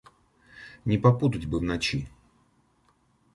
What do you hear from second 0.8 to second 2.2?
Не попутать бы в ночи.